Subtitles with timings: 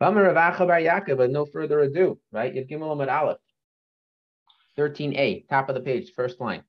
[0.00, 0.14] But
[1.30, 2.54] no further ado, right?
[2.54, 3.36] Yud Gimel Amud Aleph.
[4.78, 6.62] 13a, top of the page, first line.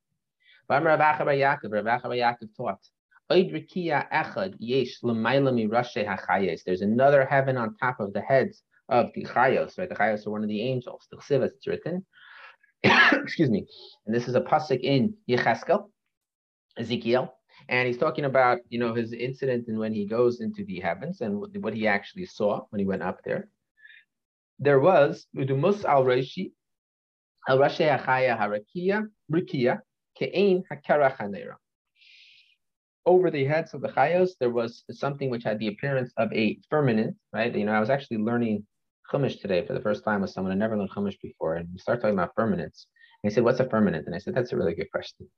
[0.69, 2.79] Rav Acha bar Yaakov, Rav Acha bar Yaakov taught.
[6.65, 9.88] There's another heaven on top of the heads of the chayos, right?
[9.88, 11.08] The chayos are one of the angels.
[11.10, 12.06] The chsivas, it's written.
[12.84, 13.66] Excuse me.
[14.06, 15.90] And this is a pasuk in Yecheskel,
[16.77, 17.34] Ezekiel,
[17.70, 21.21] and he's talking about you know his incident and when he goes into the heavens
[21.21, 23.48] and what he actually saw when he went up there.
[24.59, 26.52] There was udumus al reishi
[27.47, 29.79] al rashi achaya harakia
[30.19, 31.55] ke'ein hakara
[33.05, 36.59] over the heads of the chayos, there was something which had the appearance of a
[36.69, 37.55] firmament, right?
[37.55, 38.66] You know, I was actually learning
[39.11, 41.80] Chumash today for the first time with someone I never learned Chumash before, and we
[41.80, 42.88] start talking about firmaments.
[43.23, 45.30] And he said, "What's a firmament?" And I said, "That's a really good question."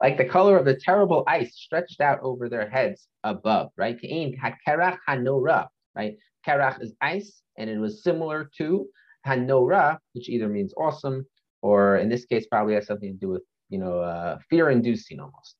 [0.00, 3.98] Like the color of the terrible ice stretched out over their heads above, right?
[4.00, 6.16] Hakerach hanora, right?
[6.46, 8.86] Kerach is ice, and it was similar to
[9.26, 11.26] hanora, which either means awesome,
[11.62, 15.56] or in this case, probably has something to do with you know uh, fear-inducing almost.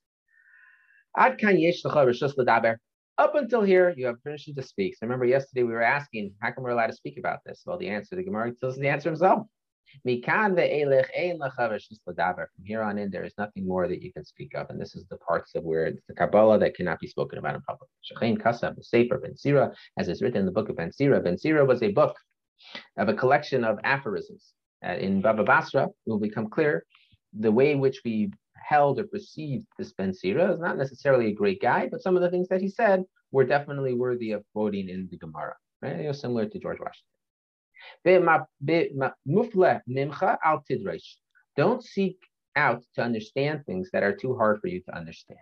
[3.19, 4.95] Up until here, you have permission to speak.
[4.95, 7.62] So remember, yesterday we were asking, how come we're allowed to speak about this?
[7.67, 9.49] Well, the answer, the Gemara tells us the answer himself.
[12.55, 14.70] From here on in, there is nothing more that you can speak of.
[14.70, 17.55] And this is the parts of where it's the Kabbalah that cannot be spoken about
[17.55, 17.91] in public.
[18.05, 21.20] Shechain Kasab, Sefer Ben Sira, as is written in the book of Ben Sira.
[21.20, 22.16] Ben Sira was a book
[22.97, 24.53] of a collection of aphorisms.
[24.86, 26.84] Uh, in Baba Basra, it will become clear
[27.39, 31.34] the way in which we held or perceived this Ben Sira is not necessarily a
[31.34, 34.89] great guy, but some of the things that he said were definitely worthy of quoting
[34.89, 35.97] in the Gemara, right?
[35.97, 37.18] You know, similar to George Washington.
[41.57, 42.19] Don't seek
[42.57, 45.39] out to understand things that are too hard for you to understand.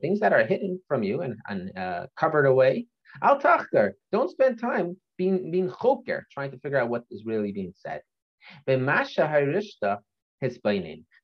[0.00, 2.86] Things that are hidden from you and, and uh, covered away.
[3.22, 8.02] Don't spend time being being choker, trying to figure out what is really being said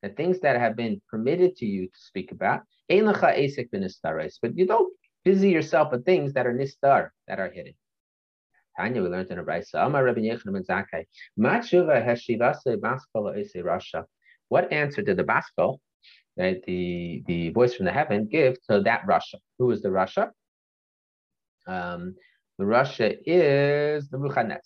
[0.02, 4.92] the things that have been permitted to you to speak about, but you don't
[5.24, 7.74] busy yourself with things that are nistar, that are hidden.
[8.78, 9.86] Tanya, we learned in a Brisa.
[9.86, 11.04] Amar Rabbi Yechon ben Zakkai.
[11.38, 14.04] Matshuva heshivase baskala ese Rasha.
[14.48, 15.78] What answer did the Baskal,
[16.36, 19.36] right, the, the voice from the heaven, give to that Rasha?
[19.58, 20.30] Who is the Rasha?
[21.66, 22.16] Um,
[22.58, 24.60] the Rasha is the Ruchanetzek.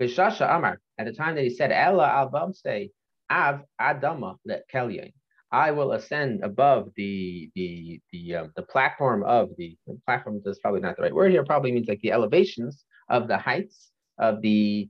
[0.00, 2.90] Bishasha Amar, at the time that he said, Ella al say,
[3.30, 4.36] Av Adama
[4.72, 5.12] Kelyan.
[5.50, 10.58] I will ascend above the the the um, the platform of the, the platform is
[10.58, 11.44] probably not the right word here.
[11.44, 14.88] Probably means like the elevations of the heights of the,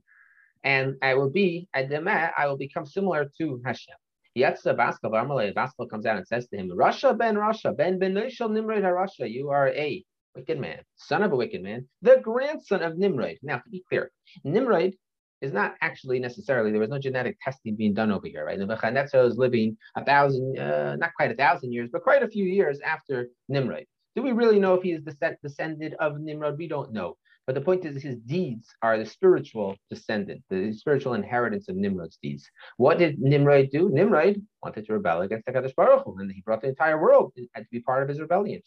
[0.63, 3.95] and I will be at the mat I will become similar to Hashem.
[4.37, 8.13] Yetza Baskal Amalei Baskal comes out and says to him, Rasha ben Rasha ben ben
[8.13, 10.03] Nimrod Rasha, you are a
[10.35, 13.37] wicked man, son of a wicked man, the grandson of Nimrod.
[13.41, 14.11] Now to be clear,
[14.43, 14.93] Nimrod
[15.41, 18.59] is not actually necessarily there was no genetic testing being done over here, right?
[18.59, 22.45] Nebuchadnezzar was living a thousand, uh, not quite a thousand years, but quite a few
[22.45, 23.85] years after Nimrod.
[24.15, 25.03] Do we really know if he is
[25.41, 26.57] descended of Nimrod?
[26.57, 27.17] We don't know.
[27.49, 32.19] But the point is, his deeds are the spiritual descendant, the spiritual inheritance of Nimrod's
[32.21, 32.47] deeds.
[32.77, 33.89] What did Nimrod do?
[33.89, 37.33] Nimrod wanted to rebel against the Kadosh Baruch Hu, and he brought the entire world
[37.35, 38.61] to be part of his rebellion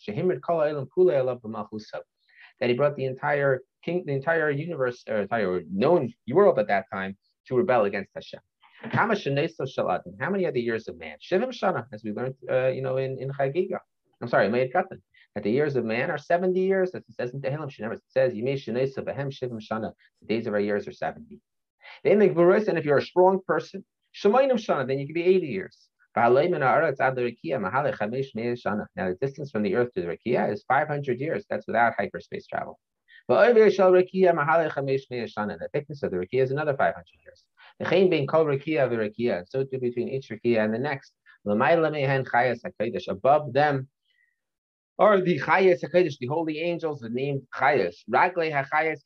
[2.61, 6.87] that he brought the entire king, the entire universe, or entire known world at that
[6.93, 8.41] time to rebel against Hashem.
[8.91, 11.17] How many are the years of man?
[11.23, 13.79] Shivim Shana, as we learned, uh, you know, in, in Chagiga.
[14.21, 15.01] I'm sorry, Moed Katan.
[15.35, 17.95] That the years of man are 70 years, as it says in Tehillim Shenever.
[17.95, 19.93] It says, Yimei Shanesa Behem Shivim Shana.
[20.21, 21.41] The days of our years are 70.
[22.05, 22.29] Then the
[22.69, 23.85] and if you're a strong person,
[24.15, 25.79] Shemayim Shana, then you can be 80 years.
[26.15, 27.37] Now, the
[29.21, 31.47] distance from the Earth to the Rakia is 500 years.
[31.49, 32.79] That's without hyperspace travel.
[33.29, 33.71] But The
[35.73, 37.45] thickness of the Rakia is another 500 years.
[37.79, 41.13] The chain being called Rakia of Rakia, so too between each Rakia and the next.
[43.09, 43.89] Above them
[44.99, 47.97] are the Chayas HaKadosh, the holy angels, the name Chayas.
[48.11, 49.01] Ragle HaChayas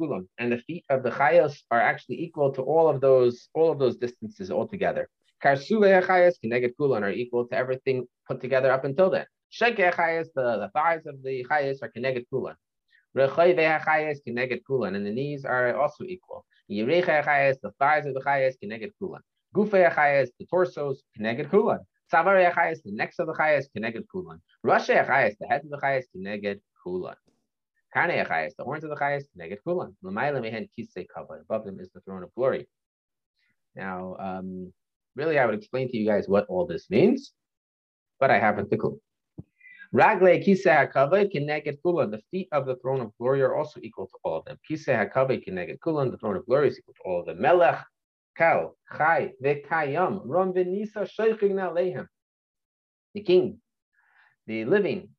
[0.00, 0.28] Kulam.
[0.38, 3.78] And the feet of the Chayas are actually equal to all of those, all of
[3.78, 5.08] those distances altogether.
[5.42, 9.26] Karsule Achayas, Kineged Kulan are equal to everything put together up until then.
[9.52, 12.54] Sheke Achayas, the, the thighs of the Chayas are Kineged Kulan.
[13.16, 16.46] Rechayve Achayas, Kineged Kulan, and the knees are also equal.
[16.70, 19.20] Yereche Achayas, the thighs of the Chayas, Kineged Kulan.
[19.54, 21.80] Gufe Achayas, the torsos, Kineged Kulan.
[22.12, 24.40] Savare Achayas, the necks of the Chayas, Kineged Kulan.
[24.64, 27.16] Rashe Achayas, the heads of the Chayas, Kineged Kulan.
[27.94, 29.96] Karne Achayas, the horns of the Chayas, Kineged Kulan.
[30.04, 31.40] Lamaila Mehen Kisei Kavod.
[31.42, 32.68] Above them is the throne of glory.
[33.74, 34.72] Now, um,
[35.14, 37.32] Really, I would explain to you guys what all this means,
[38.18, 39.00] but I haven't the clue.
[39.94, 42.10] Ragle Kiseh HaKavod Kineged Kula.
[42.10, 44.56] The feet of the throne of glory are also equal to all of them.
[44.68, 46.10] Kiseh HaKavod Kineged Kula.
[46.10, 47.42] The throne of glory is equal to all of them.
[47.42, 47.84] Melech
[48.36, 52.06] Kal Chai Vekayam Rom Venisa Sheiching Lehem.
[53.14, 53.58] The king,
[54.46, 55.10] the living,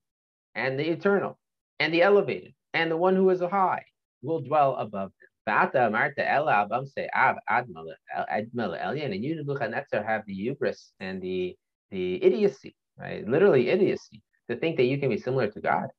[0.56, 1.38] and the eternal,
[1.80, 3.86] and the elevated, and the one who is high
[4.24, 5.12] will dwell above.
[5.48, 7.86] V'ata amarta ela abam say ab admal
[8.20, 11.56] elyon, and you Nebuchadnezzar have the hubris and the
[11.92, 13.28] the idiocy, right?
[13.28, 15.90] Literally idiocy, to think that you can be similar to God.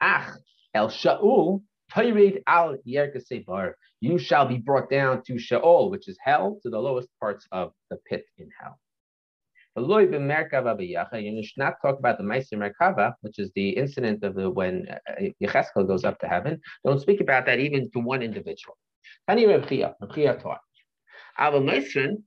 [0.00, 0.36] Ach
[0.74, 1.62] el shaul
[1.92, 2.76] Tayrid al
[3.46, 3.76] bar.
[4.00, 7.72] You shall be brought down to Sheol, which is hell, to the lowest parts of
[7.90, 8.78] the pit in hell.
[9.76, 14.86] You should not talk about the Meiser Merkava, which is the incident of the when
[14.88, 16.60] uh, Yecheskel goes up to heaven.
[16.84, 18.76] Don't speak about that even to one individual.
[19.28, 20.60] Tani Reb Chia, Reb Chia taught.
[21.40, 22.22] Ava Meisrin,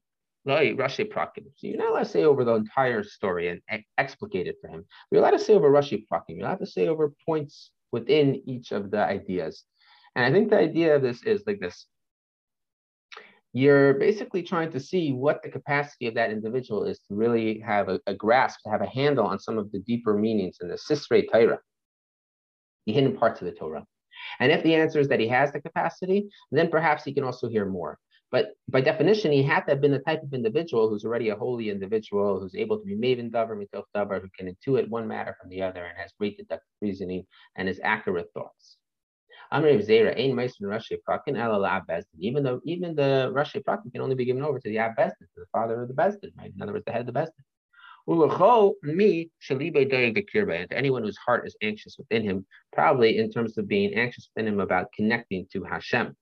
[0.45, 1.45] Rashi Prakim.
[1.55, 4.85] So you're not allowed to say over the entire story and explicate it for him.
[5.11, 6.37] You're allowed to say over Rashi Prakim.
[6.37, 9.63] You're allowed to say over points within each of the ideas.
[10.15, 11.85] And I think the idea of this is like this
[13.57, 17.89] you're basically trying to see what the capacity of that individual is to really have
[17.89, 20.75] a, a grasp, to have a handle on some of the deeper meanings in the
[20.75, 21.57] Sisrei Torah,
[22.85, 23.83] the hidden parts of the Torah.
[24.39, 27.49] And if the answer is that he has the capacity, then perhaps he can also
[27.49, 27.97] hear more.
[28.29, 31.35] But by definition, he had to have been the type of individual who's already a
[31.35, 35.35] holy individual, who's able to be maven davar, mitoch davar, who can intuit one matter
[35.41, 37.25] from the other and has great deductive reasoning
[37.55, 38.77] and has accurate thoughts.
[39.51, 41.65] Amr Zera, Ain Meister Rashi Prakin, El
[42.19, 45.19] Even though even the Rashi Prakin can only be given over to the Ab Bezdin,
[45.19, 46.51] to the father of the Bezdin, right?
[46.53, 47.45] In other words, the head of the Bezdin.
[48.83, 54.29] me and anyone whose heart is anxious within him, probably in terms of being anxious
[54.35, 56.15] within him about connecting to Hashem.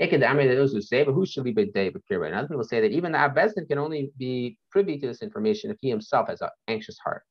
[0.00, 2.26] Those who say, but who should be Bekirba?
[2.26, 5.70] And other people say that even the Abbezin can only be privy to this information
[5.70, 7.22] if he himself has an anxious heart.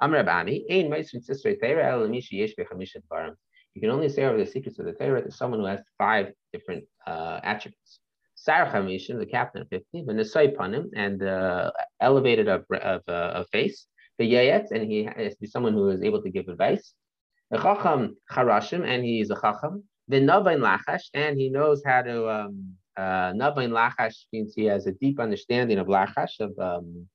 [0.00, 3.34] Amr Abami, Meister Sister Teira El Mishi Yesh Bechamishat Barim.
[3.76, 6.32] You can only say over the secrets of the Torah to someone who has five
[6.50, 7.98] different uh, attributes.
[8.34, 11.70] Sarah Chamishin, the captain of 50, the Nesai Panim, and uh,
[12.00, 13.86] elevated of, of, uh, of face.
[14.16, 16.94] The Yayet, and he has to be someone who is able to give advice.
[17.52, 19.84] Chacham Charashim, and he is a Chacham.
[20.08, 22.30] The Navain Lachash, and he knows how to.
[22.30, 27.06] Um, uh, Navain Lachash means he has a deep understanding of Lachash, of um,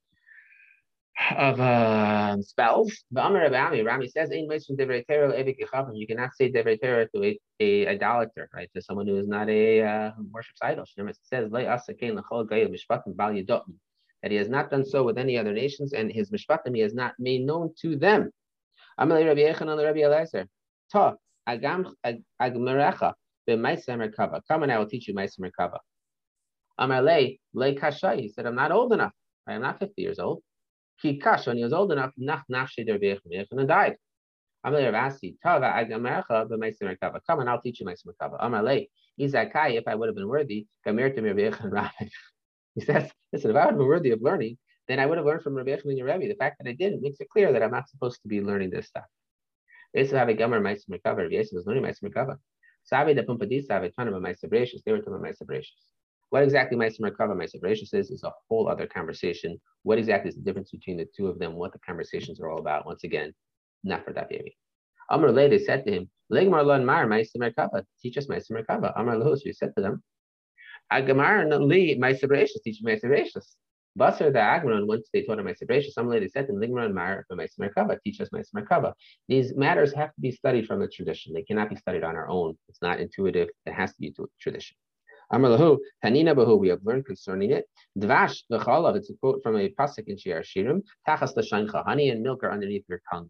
[1.38, 3.04] of uh, spells.
[3.12, 8.50] The Amr Rami, Rami says, "In from You cannot say devrei to a, a idolater,
[8.54, 8.70] right?
[8.76, 10.94] To someone who is not a uh, worships idols.
[10.98, 11.82] It says, that
[14.32, 17.14] he has not done so with any other nations, and his mishpatim he has not
[17.18, 18.30] made known to them.
[18.98, 20.48] Amr Rabbi Yechanan Rabbi Eliezer,
[20.92, 21.16] Ta
[21.48, 21.94] agam
[22.42, 23.14] agmerecha
[23.50, 24.42] b'maiser merkava.
[24.48, 25.80] Come and I will teach you maiser merkava.
[26.78, 28.16] Amar le le kasha.
[28.16, 29.14] He said, I'm not old enough.
[29.48, 30.44] I am not 50 years old.
[31.02, 33.18] He kash when he was old enough, nach nafshe der
[33.52, 33.98] and died.
[34.66, 37.20] Amalei Ravasi, Tava Agamercha b'Meisim Merkava.
[37.26, 38.40] Come and I'll teach you Meisim Merkava.
[38.42, 38.88] Amalei,
[39.20, 41.90] Izakai, if I would have been worthy, Rabbi and Rabbi.
[42.76, 44.58] He says, listen, if I would have been worthy of learning,
[44.88, 46.28] then I would have learned from Rabbi and your Rabbi.
[46.28, 48.70] The fact that I didn't makes it clear that I'm not supposed to be learning
[48.70, 49.06] this stuff.
[49.94, 51.30] This is how Gamer Meisim Merkava.
[51.30, 52.38] Yosef was learning Meisim Merkava.
[52.92, 55.62] Savi the Pumbedisa, have a ton of Meisim They were talking about Meisim
[56.32, 59.60] what exactly Meiser Merkava, Meiser Bereshis is, is a whole other conversation.
[59.84, 62.60] What exactly is the difference between the two of them, what the conversations are all
[62.60, 62.86] about?
[62.86, 63.34] Once again,
[63.84, 64.56] not for that baby.
[65.10, 68.98] Amr Le, they said to him, Legmar Lon Mar, Meiser Merkava, teach us Meiser Merkava.
[68.98, 70.02] Amr Lahus, we said to them,
[70.92, 73.56] Agamar Li, Meiser Bereshis, teach Meiser Bereshis.
[74.00, 76.94] Basar the Agron, once they taught him Meiser Bereshis, some lady said to him, Ligmar
[76.94, 78.94] Mar, Meiser Merkava, teach us Meiser Merkava.
[79.28, 81.34] These matters have to be studied from the tradition.
[81.34, 82.58] They cannot be studied on our own.
[82.70, 83.50] It's not intuitive.
[83.66, 84.78] It has to be tradition.
[85.32, 87.66] Amalahu, Tanina Bahu, we have learned concerning it.
[87.98, 90.82] Dvash v'chalav, it's a quote from a pasuk in Shir Shirim.
[91.08, 93.30] Tachas l'shaincha, honey and milk are underneath your tongue.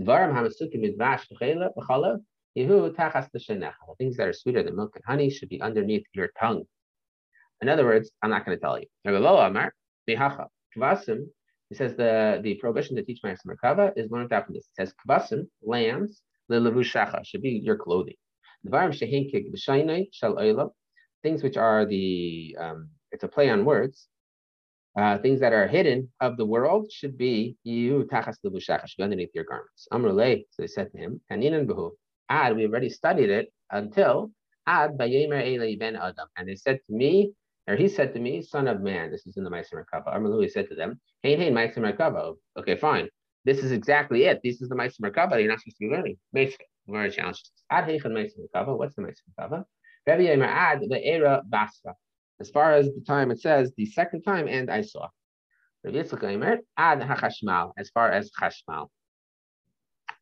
[0.00, 2.20] Dvarim hamasukim midvash v'chalav,
[2.56, 3.72] yehu tachas l'shanecha.
[3.98, 6.64] Things that are sweeter than milk and honey should be underneath your tongue.
[7.60, 8.86] In other words, I'm not going to tell you.
[9.04, 9.74] Amar,
[10.08, 11.26] mihacha, kvasim,
[11.68, 14.68] he says the, the prohibition to teach Ma'aser Merkava is learned out from this.
[14.78, 18.14] It says kvasim, lambs, lilevushacha, should be your clothing.
[18.66, 20.70] Dvarim shehinkig b'shainai shal oilam,
[21.22, 24.08] things which are the, um, it's a play on words,
[24.96, 29.30] uh, things that are hidden of the world should be you tachas should be underneath
[29.34, 29.86] your garments.
[29.92, 31.90] Amrulay, so they said to him, Kaninan behu,
[32.28, 34.30] ad, we already studied it until
[34.66, 36.28] ad bayemer ele ben adam.
[36.36, 37.32] And they said to me,
[37.68, 40.16] or he said to me, son of man, this is in the Meiser Merkava.
[40.16, 42.34] Amrulay said to them, hey, hey, Meiser Merkava.
[42.58, 43.08] Okay, fine.
[43.44, 44.40] This is exactly it.
[44.42, 46.16] This is the Meiser Merkava you're not supposed to be learning.
[46.32, 47.48] Basically, very challenged.
[47.70, 48.76] Ad heichen Meiser Merkava.
[48.76, 49.64] What's the Meiser Merkava?
[50.06, 51.42] The era.
[52.40, 55.08] As far as the time it says, the second time, and I saw.
[55.84, 58.88] Ad as far as chashmal.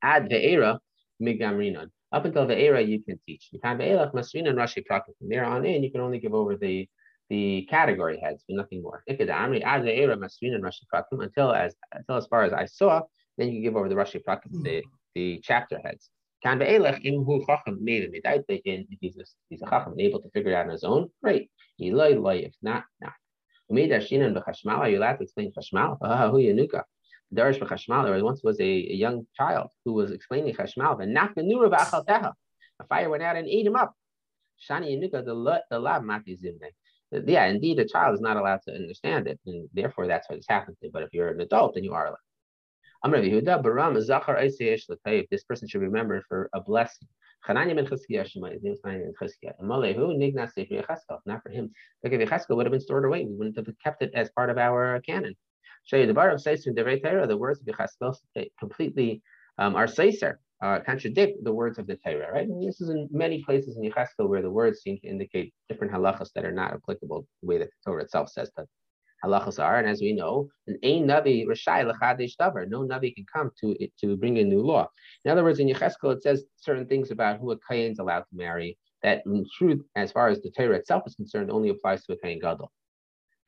[0.02, 0.78] Ad ve'era
[1.22, 1.90] migamrinon.
[2.12, 3.50] Up until ve'era, you can teach.
[3.60, 6.88] From there on in, you can only give over the
[7.30, 9.02] the category heads, but nothing more.
[9.06, 9.30] Until
[11.52, 13.02] as until as far as I saw,
[13.36, 14.82] then you give over the Rashi Prakim, the,
[15.14, 16.10] the chapter heads.
[16.42, 17.02] Can if
[19.00, 21.50] he's a, he's a chacham able to figure it out on his own, great.
[21.78, 23.12] If not, not.
[23.70, 25.98] Are you allowed to explain chashmal?
[27.34, 28.04] Darish b'chashmal.
[28.04, 31.70] There once was a, a, young child who was explaining chashmal, but not the nura
[31.70, 32.32] b'achalteha.
[32.80, 33.92] A fire went out and ate him up.
[34.68, 36.70] Shani Yanuka the the lab mati zimne
[37.10, 40.46] yeah, indeed, a child is not allowed to understand it, and therefore that's what has
[40.48, 40.76] happened.
[40.92, 42.18] But if you're an adult, then you are allowed.
[45.30, 47.08] This person should remember for a blessing.
[47.46, 49.12] His name is Chananya ben.
[51.26, 51.70] Not for him.
[52.02, 54.58] Look, if would have been stored away, we wouldn't have kept it as part of
[54.58, 55.34] our canon.
[55.90, 58.16] The the words of Yecheskel
[58.58, 59.22] completely
[59.58, 62.46] um, are Seiser uh, contradict the words of the Torah, right?
[62.46, 65.92] And this is in many places in Yecheskel where the words seem to indicate different
[65.92, 68.66] halachas that are not applicable the way that the Torah itself says that
[69.24, 69.78] halachas are.
[69.78, 72.68] And as we know, an ein navi rashai lechadesh davar.
[72.68, 74.88] No navi can come to to bring a new law.
[75.24, 78.20] In other words, in Yecheskel it says certain things about who a kayin is allowed
[78.20, 78.78] to marry.
[79.02, 82.16] That in truth, as far as the Torah itself is concerned, only applies to a
[82.16, 82.72] kayin gadol.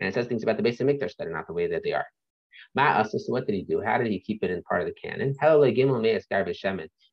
[0.00, 1.82] And it says things about the base of Mikdash that are not the way that
[1.82, 2.06] they are.
[2.76, 3.80] Ma'asas, what did he do?
[3.80, 5.34] How did he keep it in part of the canon?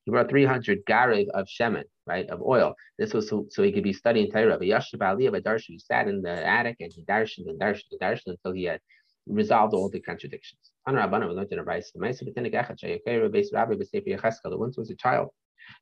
[0.06, 2.76] He brought 300 garev of shemen, right, of oil.
[2.98, 4.58] This was so, so he could be studying Torah.
[4.58, 8.00] But Yashav Aliyah Darshan, he sat in the attic and he darshan and darshan and
[8.00, 8.80] darshan until he had
[9.28, 10.72] resolved all the contradictions.
[10.86, 10.94] The
[14.58, 15.30] once was a child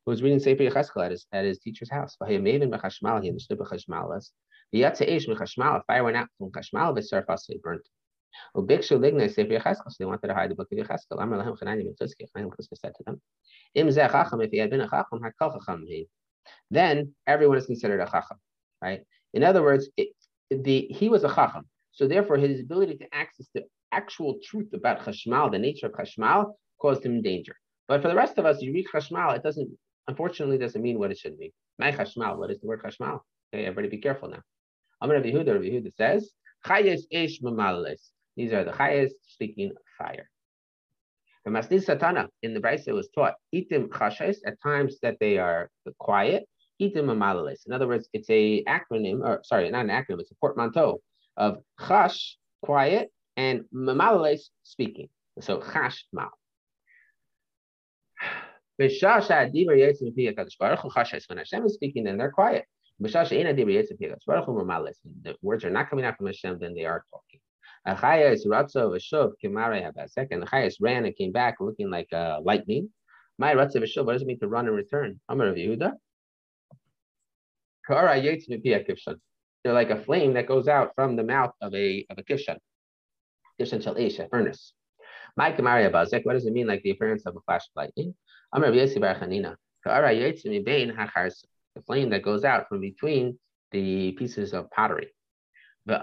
[0.04, 2.18] who was reading Sefer Yecheskel at his, at his teacher's house.
[2.28, 5.86] He understood Chashmal.
[5.86, 7.04] Fire went out from Chashmal, but
[7.62, 7.88] burnt.
[8.56, 11.22] They wanted to hide the book of Yecheskel.
[11.22, 13.22] Amar lahem Chanani ben Chizkiah, Chanani ben Chizkiah said to them,
[13.76, 16.08] Im zeh chacham, if he had been a chacham, hakal chacham he.
[16.72, 18.38] Then everyone is considered a chacham,
[18.82, 19.02] right?
[19.34, 20.10] In other words, it,
[20.50, 25.00] the he was a chacham, so therefore his ability to access the actual truth about
[25.02, 27.56] chashmal, the nature of chashmal, caused him danger.
[27.88, 29.70] But for the rest of us, you read chashmal, it doesn't,
[30.08, 31.52] unfortunately, doesn't mean what it should mean.
[31.80, 33.20] My chashmal, what is the word chashmal?
[33.54, 34.42] Okay, everybody be careful now.
[35.02, 36.32] Amar Rabbi Yehuda, Rabbi Yehuda says,
[36.66, 38.10] chayes ish mamales.
[38.36, 40.30] These are the highest speaking fire.
[41.46, 45.70] The Masnid Satana in the Brisa was taught, itim chashais, at times that they are
[46.00, 46.48] quiet,
[46.82, 47.68] itim amalalis.
[47.68, 51.02] In other words, it's a acronym, or sorry, not an acronym, it's a portmanteau
[51.38, 55.10] of chash, quiet, and mamalalis, speaking.
[55.40, 56.32] So chash, mal.
[58.78, 59.22] When Hashem
[61.66, 62.66] is speaking, then they're quiet.
[63.00, 63.10] The
[65.42, 67.40] words are not coming out from Hashem, then they are talking.
[67.88, 72.90] Achayas Ratzo Vashov Kimare Habasek, and Achayas ran and came back looking like uh, lightning.
[73.38, 75.20] My Ratzo Vashov, what does it mean to run and return?
[75.30, 75.92] Amar of Yehuda.
[79.64, 82.24] They're like a flame that goes out from the mouth of a of a.
[82.24, 82.58] Kivshan
[83.84, 84.74] shall ish, a furnace.
[85.38, 88.16] My Kimare Habasek, what does it mean like the appearance of a flash of lightning?
[88.54, 89.56] Amar Yesi Bar Chanina.
[91.76, 93.38] The flame that goes out from between
[93.72, 95.15] the pieces of pottery.
[95.88, 96.00] And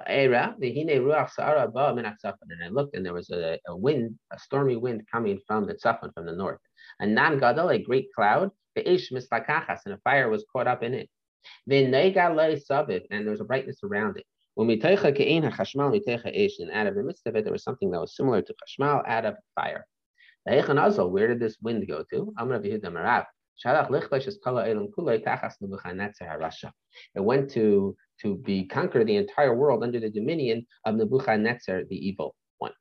[2.63, 6.15] I looked, and there was a, a, wind, a stormy wind coming from the tzafon,
[6.15, 6.61] from the north.
[7.01, 10.83] A nan gadol, a great cloud, the ish mislakachas, and a fire was caught up
[10.85, 11.11] in it.
[11.69, 14.25] And there was a brightness around it.
[14.55, 18.01] When we take ish, And out of the midst of it, there was something that
[18.01, 19.87] was similar to chashmal, out of fire.
[20.47, 22.33] Where did this wind go to?
[27.15, 31.97] It went to to be conquer the entire world under the dominion of Nebuchadnezzar, the
[31.97, 32.73] evil one.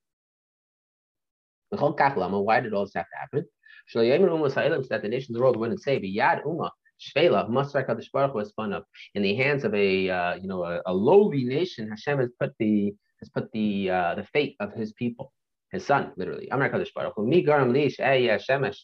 [1.70, 3.46] Why did all this have to happen?
[3.88, 8.36] So that the nations of the world wouldn't say, Yad Uma, Shvela, Masar Kadosh Baruch
[8.36, 8.86] was spun up
[9.16, 11.90] in the hands of a uh, you know a, a, lowly nation.
[11.90, 15.34] Hashem has put the has put the uh, the fate of his people,
[15.72, 16.48] his son, literally.
[16.50, 18.78] Amar Kadosh Baruch Hu, Mi Garam Lish Shemesh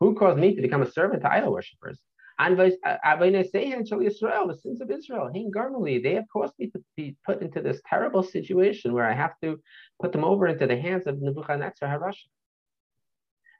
[0.00, 2.00] Who caused me to become a servant to idol worshippers?
[2.38, 7.42] And uh, uh, Israel, the sins of Israel, they have caused me to be put
[7.42, 9.60] into this terrible situation where I have to
[10.02, 12.26] put them over into the hands of Nebuchadnezzar Harasha.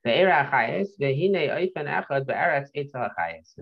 [0.04, 0.12] And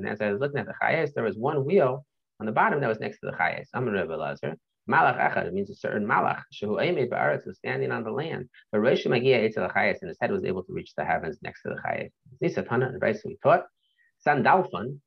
[0.09, 2.07] as I was looking at the chayes, there was one wheel
[2.41, 3.69] on the bottom that was next to the chayes.
[3.75, 4.57] I'm a Rebbe Lazar.
[4.91, 8.49] Malach Echad, it means a certain Malach, Shehu Eimei Ba'aretz was standing on the land.
[8.71, 11.63] But Rosh Magia Eitzel Chayes, and his head was able to reach the heavens next
[11.63, 12.11] to the Chayes.
[12.41, 13.65] This Satana and Bryce we taught
[14.27, 14.99] Sandalfon,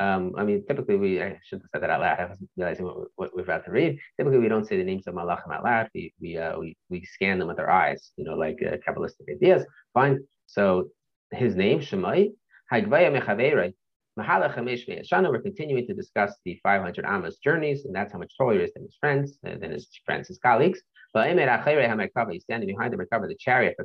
[0.00, 2.18] Um, I mean, typically we, I shouldn't have said that out loud.
[2.18, 3.98] I wasn't realizing what, what we're about to read.
[4.16, 5.88] Typically we don't say the names of Malachim out loud.
[5.94, 9.26] We, we, uh, we, we scan them with our eyes, you know, like uh, Kabbalistic
[9.30, 9.64] ideas.
[9.92, 10.20] Fine.
[10.46, 10.88] So
[11.30, 12.32] his name, Shemai,
[12.72, 13.74] Hagvaya Mechaverai,
[14.18, 18.54] Mahala Chamesh we're continuing to discuss the 500 Amos journeys, and that's how much taller
[18.54, 20.82] he is than his friends, and then his friends, his colleagues.
[21.14, 23.76] But he's standing behind the Merkava, the chariot,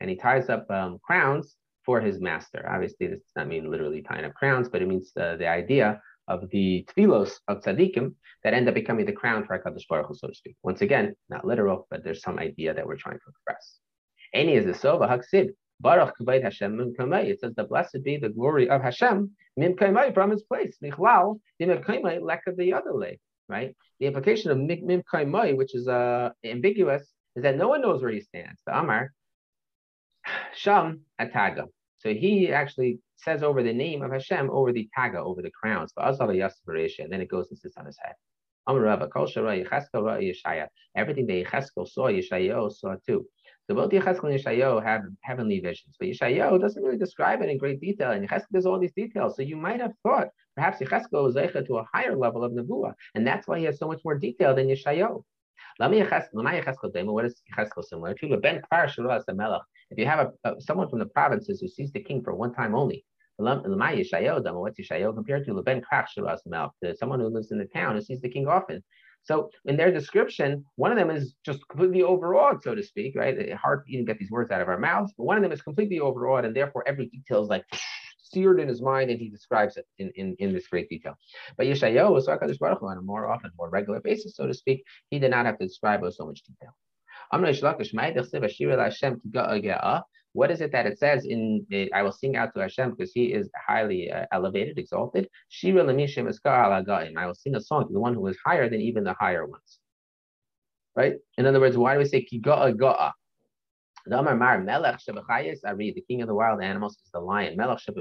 [0.00, 2.66] and he ties up um, crowns for his master.
[2.68, 6.00] Obviously, this does not mean literally tying up crowns, but it means uh, the idea
[6.28, 8.14] of the tfilos of tzaddikim
[8.44, 10.56] that end up becoming the crown for HaKadosh Baruch Hu, so to speak.
[10.62, 13.78] Once again, not literal, but there's some idea that we're trying to express.
[14.34, 15.50] Any is the sova haksid.
[15.82, 17.24] Baruch kavayt Hashem mim kamei.
[17.26, 20.76] It says the blessed be the glory of Hashem mim kamei from his place.
[20.82, 23.18] Michlal mim kamei leka the other leg.
[23.48, 23.74] Right.
[23.98, 27.02] The implication of mim kamei, which is uh, ambiguous,
[27.36, 28.60] is that no one knows where he stands.
[28.66, 29.12] The Amar
[30.54, 31.66] Sham Ataga.
[31.98, 35.92] So he actually says over the name of Hashem over the taga, over the crowns.
[35.96, 38.14] And then it goes and sits on his head.
[38.68, 40.66] Yishaya.
[40.96, 43.26] Everything that Yecheskel saw, Yeshayahu saw too.
[43.68, 47.58] So both Yecheskel and Yeshayahu have heavenly visions, but Yeshayahu doesn't really describe it in
[47.58, 49.36] great detail, and Yecheskel does all these details.
[49.36, 53.26] So you might have thought perhaps Yecheskel was to a higher level of Nebuah, and
[53.26, 55.22] that's why he has so much more detail than Yeshayahu.
[55.78, 59.62] What is Yecheskel similar to?
[59.90, 62.52] If you have a, a, someone from the provinces who sees the king for one
[62.52, 63.04] time only,
[63.36, 68.82] what's Yeshayo compared to someone who lives in the town who sees the king often.
[69.24, 73.36] So in their description, one of them is just completely overawed, so to speak, right?
[73.36, 75.52] It's hard to even get these words out of our mouths, but one of them
[75.52, 77.64] is completely overawed, and therefore every detail is like
[78.18, 81.14] seared in his mind, and he describes it in, in, in this great detail.
[81.56, 84.82] But Yeshayahu was Baruch Hu on a more often, more regular basis, so to speak.
[85.10, 86.74] He did not have to describe with so much detail.
[90.34, 93.34] What is it that it says in I will sing out to Hashem because he
[93.34, 95.28] is highly uh, elevated, exalted.
[95.48, 99.14] Shira I will sing a song to the one who is higher than even the
[99.14, 99.78] higher ones.
[100.96, 101.16] Right?
[101.36, 103.12] In other words, why do we say kiga'a ga'a?
[104.04, 104.16] The
[106.08, 107.56] king of the wild animals is the lion.
[107.56, 107.94] Melech Shar,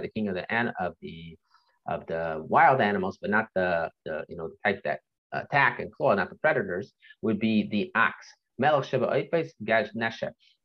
[0.00, 1.36] the king of the of the
[1.86, 5.00] of the wild animals, but not the, the you know the type that
[5.32, 8.14] attack and claw, not the predators, would be the ox.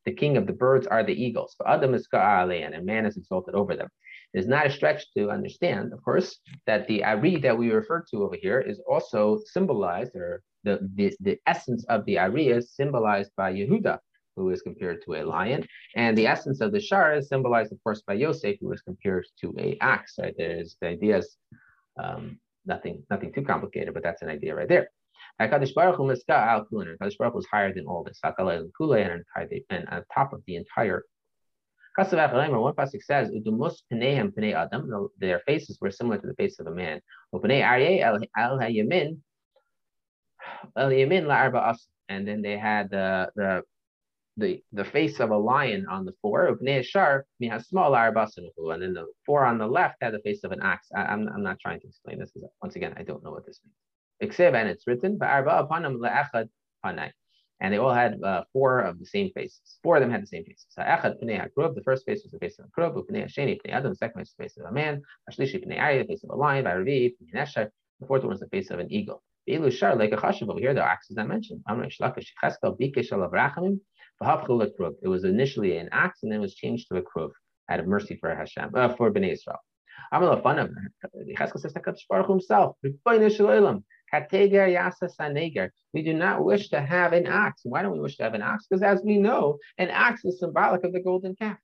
[0.10, 1.54] The king of the birds are the eagles.
[1.56, 3.89] For Adam is and man is exalted over them.
[4.34, 8.04] It is not a stretch to understand, of course, that the Ari that we refer
[8.10, 12.74] to over here is also symbolized, or the, the, the essence of the Ari is
[12.74, 14.00] symbolized by Yehuda,
[14.36, 15.63] who is compared to a lion.
[15.95, 19.28] And the essence of the Shar is symbolized, of course, by Yosef, who is compared
[19.41, 20.15] to a ox.
[20.17, 20.34] Right?
[20.36, 21.38] There's the ideas,
[22.04, 24.89] um, nothing, nothing too complicated, but that's an idea right there.
[25.39, 26.97] Hakadosh Baruch Hu Al Kulin.
[27.02, 28.19] Hakadosh Baruch Hu is higher than all this.
[28.23, 29.23] And Kule and
[29.89, 31.04] on top of the entire.
[31.97, 32.62] Kasav Achalemer.
[32.62, 36.67] One pasuk says, "Udumus Pneihem Pnei Adam." Their faces were similar to the face of
[36.67, 37.02] a man.
[37.34, 38.02] Pnei Aryeh
[38.38, 39.21] Al Hayamin
[40.75, 41.75] Al Yamin La Arba
[42.10, 43.63] And then they had the the
[44.38, 46.58] the, the face of a lion on the four.
[46.58, 50.43] Pnei Shar has small Arba And then the four on the left had the face
[50.43, 50.88] of an ox.
[50.95, 53.45] I, I'm I'm not trying to explain this because once again I don't know what
[53.45, 53.75] this means
[54.21, 55.17] and it's written,
[57.62, 59.79] and they all had uh, four of the same faces.
[59.84, 60.67] Four of them had the same faces.
[60.77, 64.58] The first face was the face of a krub, the second face was the face
[64.58, 65.36] of a man, the
[66.08, 69.21] face of a lion, the fourth one was the face of an eagle.
[69.47, 71.63] like a over here, the axes I mentioned.
[75.01, 77.32] It was initially an axe and then it was changed to a krub
[77.69, 79.60] out of mercy for Hashem, uh, for Bnei Israel.
[80.12, 80.71] I'm a fun of
[81.38, 81.73] Cheskel says
[82.10, 82.77] Baruch himself.
[84.12, 87.62] We do not wish to have an ox.
[87.63, 88.65] Why don't we wish to have an ox?
[88.67, 91.58] Because as we know, an ox is symbolic of the golden calf.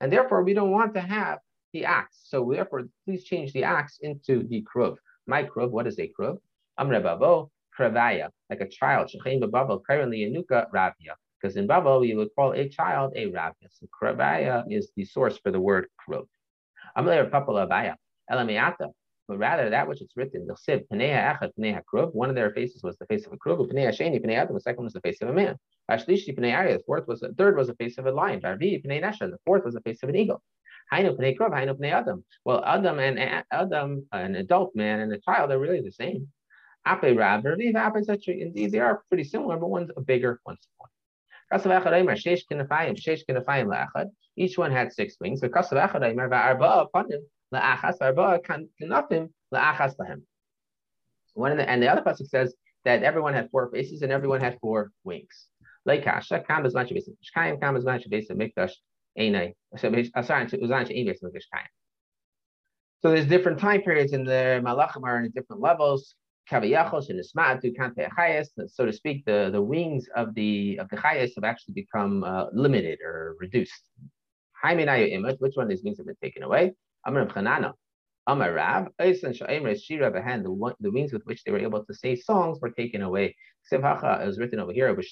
[0.00, 1.38] And therefore, we don't want to have
[1.72, 2.20] the ox.
[2.24, 4.96] So therefore, please change the ox into the kruv.
[5.26, 6.38] My kruv, what is a kruv?
[6.78, 9.08] Amre babo, kravaya, like a child.
[9.08, 11.14] Shechaim bababo, currently yanuka ravia.
[11.40, 13.68] Because in Babel, we would call a child a ravia.
[13.70, 16.26] So kravaya is the source for the word kruv.
[16.96, 17.96] Amle papala vaya,
[18.30, 18.92] elamiata
[19.32, 23.38] but rather that which is written, one of their faces was the face of a
[23.38, 25.56] krub, the second was the face of a man.
[25.88, 28.40] The fourth was the third was the face of a lion.
[28.42, 30.42] The fourth was the face of an eagle.
[32.44, 36.28] Well, Adam and Adam, an adult man and a child, are really the same.
[36.84, 40.90] Indeed, they are pretty similar, but one's a bigger, one's smaller.
[44.36, 45.40] Each one had six wings.
[51.34, 54.58] One the, and the other pasuk says that everyone had four faces and everyone had
[54.60, 55.46] four wings.
[63.02, 66.14] So there's different time periods in the malachim are in different levels.
[66.50, 66.60] And
[68.70, 72.46] so to speak, the, the wings of the of the Chayas have actually become uh,
[72.52, 73.88] limited or reduced.
[74.64, 76.74] Which one of these wings have been taken away?
[77.04, 77.72] Amar Chanana.
[78.28, 83.02] Amar Rav, the, the wings with which they were able to say songs were taken
[83.02, 83.34] away.
[83.68, 85.06] Hacha is written over here, with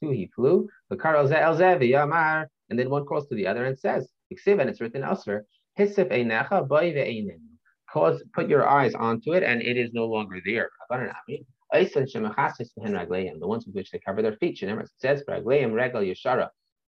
[0.00, 5.04] two he flew, and then one calls to the other and says, and it's written
[5.04, 5.46] elsewhere,
[7.88, 10.70] Cause put your eyes onto it, and it is no longer there.
[10.90, 11.36] The
[13.40, 14.60] ones with which they cover their feet.
[14.62, 15.22] It says,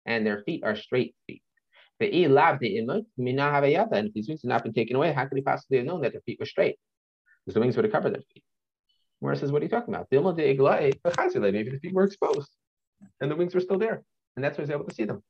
[0.06, 1.44] and their feet are straight feet.
[2.00, 3.94] The lav the imut mina havayata.
[3.94, 6.02] And if these wings had not been taken away, how could he possibly have known
[6.02, 6.78] that their feet were straight?
[7.46, 8.44] Because the wings would have covered their feet.
[9.20, 10.08] Where says, what are you talking about?
[10.12, 10.22] Eh,
[11.52, 12.52] maybe the feet were exposed
[13.20, 14.04] and the wings were still there.
[14.36, 15.24] And that's why he's able to see them.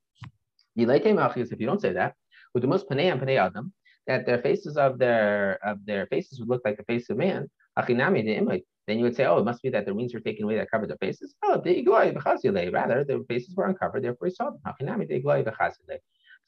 [0.75, 2.15] If you don't say that,
[2.53, 3.73] with the most panei and panei adam,
[4.07, 7.49] that their faces of their of their faces would look like the face of man.
[7.75, 10.71] Then you would say, oh, it must be that their wings were taken away that
[10.71, 11.35] covered their faces.
[11.43, 14.61] Oh, rather, their faces were uncovered, therefore he saw them.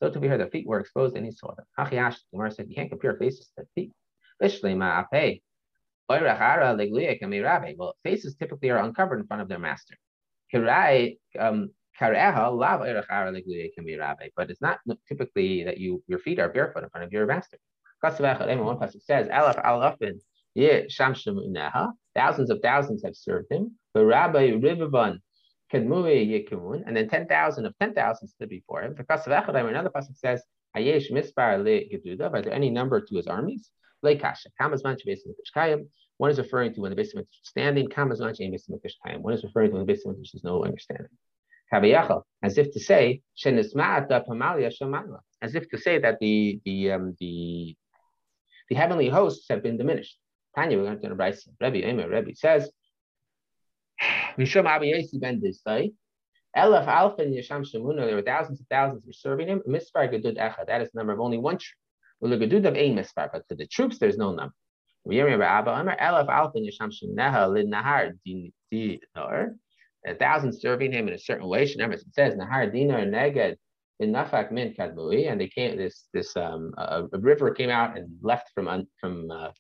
[0.02, 1.66] So to be heard, the feet were exposed and he saw them.
[1.78, 3.92] Hachiyash, the Gemara said, you can't compare faces to feet.
[6.10, 9.96] Well, faces typically are uncovered in front of their master.
[11.38, 12.16] Um, but
[14.50, 17.58] it's not typically that you your feet are barefoot in front of your master.
[18.02, 19.28] One passage says,
[22.16, 23.78] Thousands of thousands have served him.
[23.94, 25.20] But Rabbi Rivavan
[25.72, 28.96] and then 10,000 of 10,000 stood before him.
[28.98, 30.44] Another passage says,
[30.76, 33.72] Ayesh mispar le Are there any number to his armies?
[34.02, 34.50] Le kasha.
[36.18, 37.90] One is referring to when the base of is standing.
[37.90, 41.08] One is referring to when the base of is no longer standing.
[42.44, 43.56] As if to say, as
[45.56, 47.76] if to say that the the um, the
[48.70, 50.18] the heavenly hosts have been diminished.
[50.56, 52.72] Tanya, we're going to Rabbi Rebbe, Rebbe says,
[54.40, 55.94] Mishum Abiyasi ben Disai.
[56.58, 59.62] Elef Alpha and Yasham Shemuna, there were thousands and thousands were serving him.
[59.68, 61.78] Mispar Gadud Echa, that is the number of only one troop.
[62.20, 64.54] Well, the Gadud of a Mispar, but to the troops, there's no number.
[65.08, 68.14] Elef Alpha and Yasham Shemuneha Lid Nahar
[68.72, 69.56] Dinar.
[70.08, 71.70] A thousand serving him in a certain way.
[71.76, 73.58] Remember, it says Nahar Dinar Neged
[74.00, 75.78] in Nafak Min Kadmui, and they came.
[75.78, 79.52] This this um a, a, river came out and left from from uh,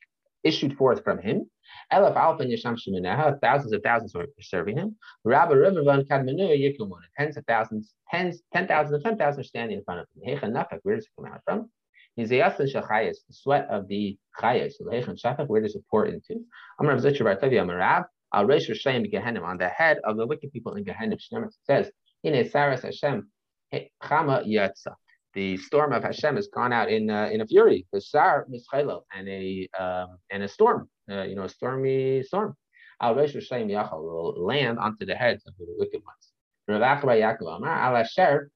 [0.43, 1.49] issued forth from him.
[1.93, 4.95] Elef Alpin Yasham Sheminaha, thousands of thousands were serving him.
[5.23, 9.83] Rabbi Rivervan Kadmanu Yikumun, tens of thousands, tens, ten thousands of ten thousand standing in
[9.83, 10.37] front of him.
[10.37, 11.69] Hecha Nafak, where does it come out from?
[12.17, 14.73] The Shachayas, the sweat of the Chayas.
[14.81, 16.43] Hechan Shafak, where does it pour into?
[16.79, 20.73] Amar Zitcher Bartavi Amarav, Al Reish Rishayim Gehenim, on the head of the wicked people
[20.75, 21.13] in Gehenim.
[21.13, 21.91] It says,
[22.23, 23.29] In a Saras Hashem,
[23.73, 24.95] Chama Yatsa
[25.33, 29.01] the storm of Hashem has gone out in uh, in a fury, the Sar Mischelo,
[29.15, 32.55] and a um, and a storm, uh, you know, a stormy storm.
[33.01, 36.33] Al Resh Yachal will land onto the heads of the wicked ones.
[36.67, 38.51] Rav Yaakov Amar Al Asher,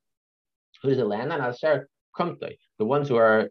[0.81, 1.41] who does it land on?
[1.41, 3.49] Al Asher Kumtoi, the ones who are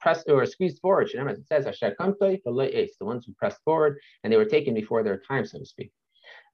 [0.00, 1.10] pressed or squeezed forward.
[1.12, 5.02] Remember, it says Asher Kumtoi, the ones who pressed forward, and they were taken before
[5.02, 5.90] their time, so to speak.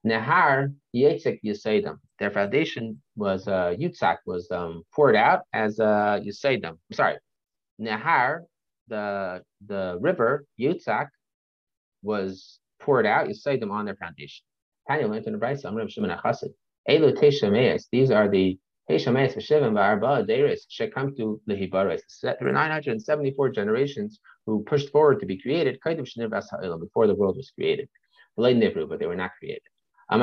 [0.05, 1.99] Nehar Yitzek Yisaidim.
[2.19, 6.79] Their foundation was uh, Yitzak was um, poured out as uh, Yisaidim.
[6.93, 7.17] Sorry,
[7.81, 8.41] Nehar,
[8.89, 11.09] the the river Yitzak
[12.03, 14.45] was poured out Yisaidim on their foundation.
[14.89, 15.67] Tanya went in the Brisa.
[15.67, 16.51] Amram Shimon Achasid.
[16.89, 17.85] Elu Teshameis.
[17.91, 22.03] These are the Teshameis V'Shivim V'Arba Deiris Shekamtu Lehibaris.
[22.23, 25.81] There were 974 generations who pushed forward to be created.
[25.83, 27.89] Before the world was created.
[28.37, 29.63] But they were not created.
[30.09, 30.23] And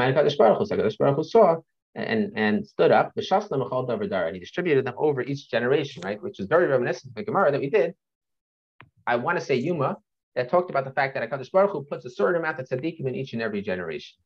[2.36, 6.22] and stood up, and he distributed them over each generation, right?
[6.22, 7.93] Which is very reminiscent of the Gemara that we did.
[9.06, 9.98] I want to say Yuma
[10.36, 13.08] that talked about the fact that Hakadosh Baruch Hu puts a certain amount of tzaddikim
[13.08, 14.17] in each and every generation.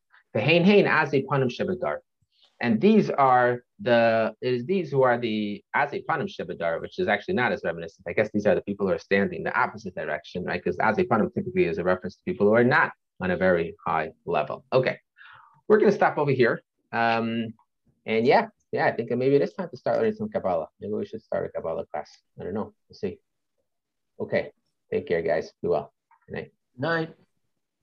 [2.60, 7.06] And these are the it is these who are the Azay Panim Shebedar, which is
[7.06, 8.06] actually not as reminiscent.
[8.08, 10.62] I guess these are the people who are standing the opposite direction, right?
[10.62, 13.74] Because Azay Panim typically is a reference to people who are not on a very
[13.86, 14.64] high level.
[14.72, 14.98] Okay.
[15.68, 16.62] We're going to stop over here.
[16.92, 17.54] Um,
[18.06, 20.68] and yeah, yeah, I think maybe it is time to start learning some Kabbalah.
[20.80, 22.10] Maybe we should start a Kabbalah class.
[22.40, 22.72] I don't know.
[22.88, 23.18] We'll see.
[24.18, 24.52] Okay.
[24.90, 25.52] Take care, guys.
[25.62, 25.92] Be well.
[26.26, 26.52] Good night.
[26.78, 27.14] Night.